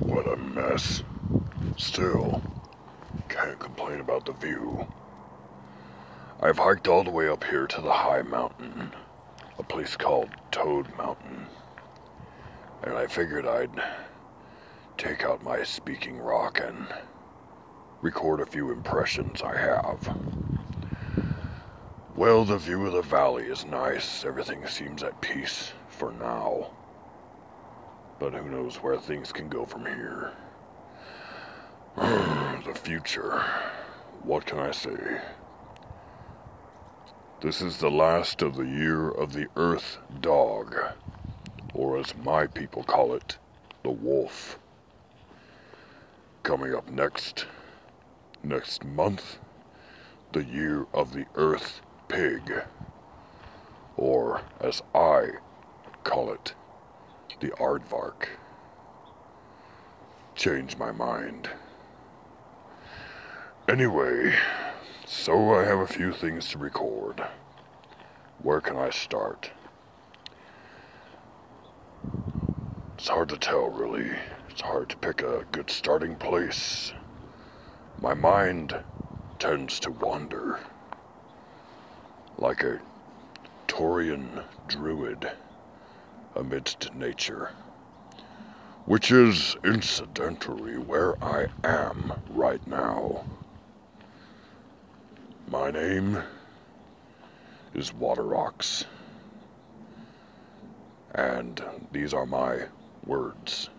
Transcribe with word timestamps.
What 0.00 0.26
a 0.26 0.36
mess. 0.36 1.02
Still, 1.76 2.42
can't 3.28 3.58
complain 3.58 4.00
about 4.00 4.26
the 4.26 4.32
view. 4.32 4.86
I've 6.40 6.58
hiked 6.58 6.88
all 6.88 7.04
the 7.04 7.10
way 7.10 7.28
up 7.28 7.44
here 7.44 7.66
to 7.66 7.80
the 7.80 7.92
high 7.92 8.22
mountain, 8.22 8.92
a 9.58 9.62
place 9.62 9.96
called 9.96 10.30
Toad 10.50 10.94
Mountain. 10.96 11.46
And 12.82 12.94
I 12.94 13.06
figured 13.06 13.46
I'd 13.46 13.82
take 14.98 15.24
out 15.24 15.42
my 15.42 15.62
speaking 15.62 16.18
rock 16.18 16.60
and 16.60 16.86
record 18.02 18.40
a 18.40 18.46
few 18.46 18.70
impressions 18.70 19.42
I 19.42 19.56
have. 19.56 20.16
Well, 22.16 22.44
the 22.44 22.58
view 22.58 22.86
of 22.86 22.92
the 22.92 23.02
valley 23.02 23.46
is 23.46 23.64
nice. 23.64 24.24
Everything 24.24 24.66
seems 24.66 25.02
at 25.02 25.20
peace 25.20 25.72
for 25.88 26.12
now. 26.12 26.70
But 28.24 28.32
who 28.32 28.48
knows 28.48 28.76
where 28.76 28.96
things 28.96 29.32
can 29.32 29.50
go 29.50 29.66
from 29.66 29.84
here. 29.84 30.32
the 31.94 32.72
future. 32.74 33.38
What 34.22 34.46
can 34.46 34.58
I 34.60 34.70
say? 34.70 35.20
This 37.42 37.60
is 37.60 37.76
the 37.76 37.90
last 37.90 38.40
of 38.40 38.56
the 38.56 38.64
year 38.64 39.10
of 39.10 39.34
the 39.34 39.46
Earth 39.56 39.98
Dog, 40.22 40.74
or 41.74 41.98
as 41.98 42.16
my 42.16 42.46
people 42.46 42.82
call 42.82 43.12
it, 43.12 43.36
the 43.82 43.90
Wolf. 43.90 44.58
Coming 46.42 46.74
up 46.74 46.90
next, 46.90 47.44
next 48.42 48.86
month, 48.86 49.38
the 50.32 50.44
year 50.44 50.86
of 50.94 51.12
the 51.12 51.26
Earth 51.34 51.82
Pig, 52.08 52.54
or 53.98 54.40
as 54.60 54.80
I 54.94 55.26
call 56.04 56.32
it, 56.32 56.54
the 57.40 57.50
Aardvark. 57.58 58.28
Change 60.34 60.76
my 60.76 60.92
mind. 60.92 61.48
Anyway, 63.68 64.34
so 65.06 65.54
I 65.54 65.64
have 65.64 65.78
a 65.78 65.86
few 65.86 66.12
things 66.12 66.48
to 66.50 66.58
record. 66.58 67.24
Where 68.42 68.60
can 68.60 68.76
I 68.76 68.90
start? 68.90 69.50
It's 72.98 73.08
hard 73.08 73.28
to 73.30 73.36
tell, 73.36 73.68
really. 73.68 74.10
It's 74.50 74.60
hard 74.60 74.88
to 74.90 74.96
pick 74.96 75.22
a 75.22 75.44
good 75.50 75.70
starting 75.70 76.16
place. 76.16 76.92
My 78.00 78.14
mind 78.14 78.74
tends 79.38 79.80
to 79.80 79.90
wander 79.90 80.60
like 82.38 82.62
a 82.62 82.80
Tauren 83.66 84.44
druid 84.66 85.30
amidst 86.36 86.92
nature, 86.94 87.50
which 88.86 89.10
is 89.10 89.56
incidentally 89.64 90.76
where 90.76 91.22
I 91.22 91.46
am 91.62 92.12
right 92.30 92.64
now. 92.66 93.24
My 95.48 95.70
name 95.70 96.22
is 97.74 97.92
Waterox, 97.92 98.84
and 101.14 101.62
these 101.92 102.12
are 102.12 102.26
my 102.26 102.66
words. 103.06 103.70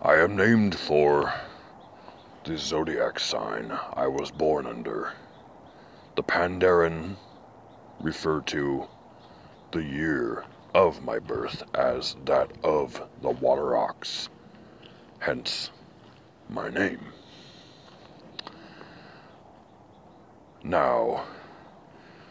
I 0.00 0.14
am 0.14 0.36
named 0.36 0.76
for 0.76 1.32
the 2.44 2.56
zodiac 2.56 3.18
sign 3.18 3.76
I 3.94 4.06
was 4.06 4.30
born 4.30 4.66
under. 4.66 5.12
The 6.14 6.22
Pandaren 6.22 7.16
refer 8.00 8.40
to 8.42 8.86
the 9.70 9.82
year 9.82 10.44
of 10.74 11.02
my 11.02 11.18
birth 11.18 11.62
as 11.74 12.16
that 12.24 12.50
of 12.64 13.02
the 13.20 13.30
water 13.30 13.76
ox, 13.76 14.28
hence 15.18 15.70
my 16.48 16.68
name. 16.70 17.00
Now, 20.62 21.24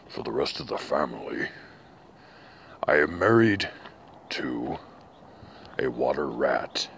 for 0.08 0.22
the 0.22 0.32
rest 0.32 0.58
of 0.60 0.66
the 0.66 0.78
family, 0.78 1.48
I 2.86 2.96
am 2.96 3.18
married 3.18 3.68
to 4.30 4.78
a 5.78 5.88
water 5.88 6.26
rat. 6.26 6.88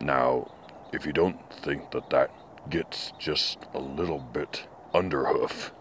Now, 0.00 0.50
if 0.92 1.04
you 1.04 1.12
don't 1.12 1.40
think 1.50 1.90
that 1.90 2.10
that 2.10 2.30
gets 2.70 3.12
just 3.18 3.58
a 3.74 3.78
little 3.80 4.18
bit 4.18 4.66
underhoof 4.94 5.72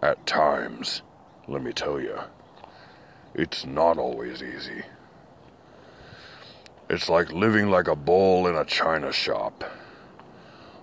at 0.00 0.24
times, 0.26 1.02
let 1.48 1.62
me 1.62 1.72
tell 1.72 2.00
you, 2.00 2.18
it's 3.34 3.64
not 3.64 3.98
always 3.98 4.42
easy. 4.42 4.82
It's 6.90 7.08
like 7.08 7.32
living 7.32 7.70
like 7.70 7.88
a 7.88 7.96
bull 7.96 8.46
in 8.46 8.54
a 8.54 8.64
china 8.64 9.12
shop, 9.12 9.64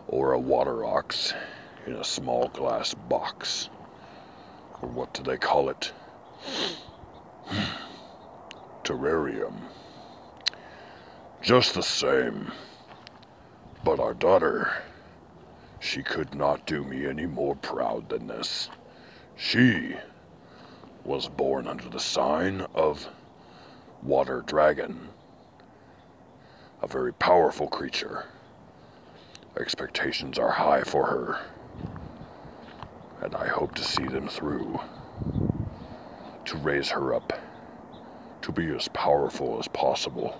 or 0.08 0.34
a 0.34 0.40
water 0.40 0.84
ox 0.84 1.34
in 1.86 1.94
a 1.96 2.04
small 2.04 2.48
glass 2.50 2.94
box. 2.94 3.70
Or 4.82 4.90
what 4.90 5.14
do 5.14 5.22
they 5.24 5.38
call 5.38 5.70
it? 5.70 5.92
Terrarium. 8.84 9.54
Just 11.42 11.74
the 11.74 11.84
same. 11.84 12.52
But 13.84 14.00
our 14.00 14.14
daughter, 14.14 14.84
she 15.80 16.02
could 16.02 16.34
not 16.34 16.66
do 16.66 16.84
me 16.84 17.06
any 17.06 17.26
more 17.26 17.56
proud 17.56 18.10
than 18.10 18.28
this. 18.28 18.70
She 19.36 19.96
was 21.10 21.28
born 21.28 21.66
under 21.68 21.90
the 21.90 22.00
sign 22.00 22.68
of 22.76 23.10
Water 24.04 24.44
Dragon, 24.46 25.10
a 26.84 26.88
very 26.88 27.12
powerful 27.12 27.68
creature. 27.68 28.26
Expectations 29.60 30.38
are 30.38 30.52
high 30.52 30.84
for 30.84 31.08
her, 31.08 31.40
and 33.22 33.34
I 33.34 33.48
hope 33.48 33.74
to 33.74 33.84
see 33.84 34.06
them 34.06 34.28
through. 34.28 34.80
To 36.46 36.58
raise 36.58 36.92
her 36.92 37.16
up 37.16 37.34
to 38.44 38.52
be 38.52 38.70
as 38.76 38.88
powerful 38.90 39.58
as 39.60 39.68
possible 39.68 40.40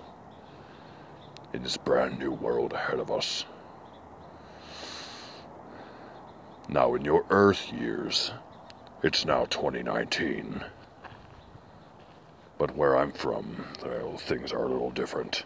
in 1.52 1.64
this 1.64 1.76
brand 1.78 2.20
new 2.20 2.30
world 2.30 2.72
ahead 2.74 3.00
of 3.00 3.10
us. 3.10 3.44
Now, 6.68 6.94
in 6.94 7.04
your 7.04 7.24
Earth 7.28 7.72
years, 7.72 8.30
it's 9.02 9.24
now 9.24 9.46
2019. 9.46 10.62
But 12.58 12.76
where 12.76 12.96
I'm 12.96 13.12
from, 13.12 13.64
well, 13.82 14.18
things 14.18 14.52
are 14.52 14.64
a 14.64 14.68
little 14.68 14.90
different. 14.90 15.44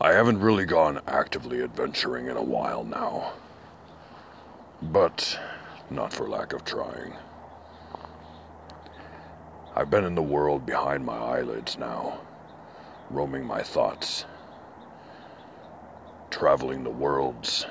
I 0.00 0.12
haven't 0.12 0.40
really 0.40 0.64
gone 0.64 1.00
actively 1.06 1.62
adventuring 1.62 2.26
in 2.26 2.36
a 2.36 2.42
while 2.42 2.82
now. 2.82 3.34
But 4.80 5.38
not 5.90 6.12
for 6.12 6.28
lack 6.28 6.54
of 6.54 6.64
trying. 6.64 7.14
I've 9.76 9.90
been 9.90 10.04
in 10.04 10.14
the 10.14 10.22
world 10.22 10.64
behind 10.64 11.04
my 11.04 11.16
eyelids 11.16 11.78
now, 11.78 12.20
roaming 13.10 13.44
my 13.44 13.62
thoughts, 13.62 14.24
traveling 16.30 16.84
the 16.84 16.90
worlds 16.90 17.66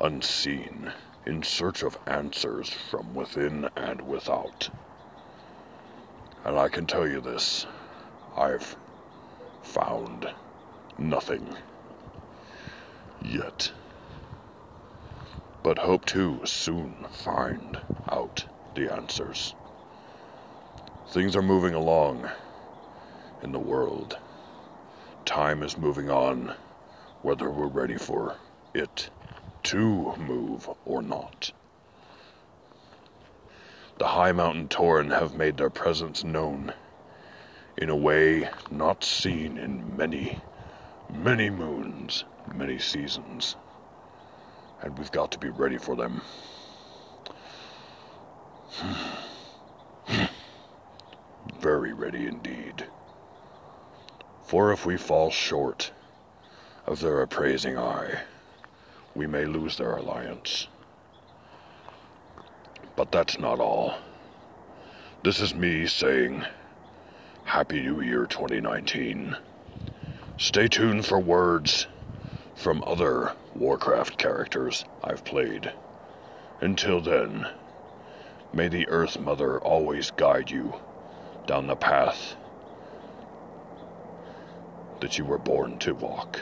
unseen 0.00 0.92
in 1.26 1.42
search 1.42 1.82
of 1.82 1.98
answers 2.06 2.68
from 2.68 3.14
within 3.14 3.68
and 3.76 4.06
without. 4.06 4.68
And 6.44 6.58
I 6.58 6.68
can 6.68 6.86
tell 6.86 7.08
you 7.08 7.20
this 7.20 7.66
I've 8.36 8.76
found 9.62 10.28
nothing 10.98 11.56
yet. 13.22 13.72
But 15.62 15.78
hope 15.78 16.04
to 16.06 16.44
soon 16.44 17.06
find 17.10 17.78
out 18.10 18.44
the 18.74 18.92
answers. 18.92 19.54
Things 21.08 21.34
are 21.36 21.42
moving 21.42 21.74
along 21.74 22.28
in 23.42 23.52
the 23.52 23.58
world. 23.58 24.18
Time 25.24 25.62
is 25.62 25.78
moving 25.78 26.10
on, 26.10 26.54
whether 27.22 27.50
we're 27.50 27.66
ready 27.68 27.96
for 27.96 28.36
it 28.74 29.08
to 29.64 30.14
move 30.16 30.68
or 30.84 31.02
not. 31.02 31.50
The 33.98 34.06
High 34.06 34.32
Mountain 34.32 34.68
Tauren 34.68 35.10
have 35.10 35.36
made 35.36 35.56
their 35.56 35.70
presence 35.70 36.22
known 36.22 36.72
in 37.76 37.88
a 37.88 37.96
way 37.96 38.48
not 38.70 39.02
seen 39.02 39.56
in 39.58 39.96
many, 39.96 40.38
many 41.12 41.48
moons, 41.50 42.24
many 42.52 42.78
seasons. 42.78 43.56
And 44.82 44.98
we've 44.98 45.10
got 45.10 45.30
to 45.32 45.38
be 45.38 45.48
ready 45.48 45.78
for 45.78 45.96
them. 45.96 46.20
Very 51.58 51.92
ready 51.94 52.26
indeed. 52.26 52.86
For 54.42 54.72
if 54.72 54.84
we 54.84 54.98
fall 54.98 55.30
short 55.30 55.90
of 56.86 57.00
their 57.00 57.22
appraising 57.22 57.78
eye, 57.78 58.20
we 59.14 59.26
may 59.26 59.44
lose 59.44 59.76
their 59.76 59.92
alliance. 59.96 60.66
But 62.96 63.12
that's 63.12 63.38
not 63.38 63.60
all. 63.60 63.96
This 65.22 65.40
is 65.40 65.54
me 65.54 65.86
saying 65.86 66.44
Happy 67.44 67.82
New 67.82 68.00
Year 68.00 68.26
2019. 68.26 69.36
Stay 70.36 70.68
tuned 70.68 71.06
for 71.06 71.18
words 71.18 71.86
from 72.54 72.82
other 72.86 73.32
Warcraft 73.54 74.18
characters 74.18 74.84
I've 75.02 75.24
played. 75.24 75.72
Until 76.60 77.00
then, 77.00 77.46
may 78.52 78.68
the 78.68 78.88
Earth 78.88 79.18
Mother 79.18 79.58
always 79.60 80.10
guide 80.10 80.50
you 80.50 80.74
down 81.46 81.66
the 81.66 81.76
path 81.76 82.36
that 85.00 85.18
you 85.18 85.24
were 85.24 85.38
born 85.38 85.78
to 85.78 85.94
walk. 85.94 86.40